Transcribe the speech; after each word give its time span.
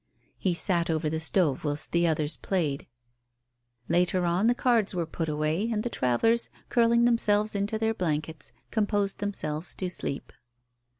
He 0.39 0.55
sat 0.55 0.89
over 0.89 1.11
the 1.11 1.19
stove 1.19 1.63
whilst 1.63 1.91
the 1.91 2.07
others 2.07 2.35
played. 2.37 2.87
Later 3.87 4.25
on 4.25 4.47
the 4.47 4.55
cards 4.55 4.95
were 4.95 5.05
put 5.05 5.29
away, 5.29 5.69
and 5.71 5.83
the 5.83 5.91
travellers, 5.91 6.49
curling 6.69 7.05
themselves 7.05 7.53
into 7.53 7.77
their 7.77 7.93
blankets, 7.93 8.51
composed 8.71 9.19
themselves 9.19 9.75
to 9.75 9.91
sleep. 9.91 10.33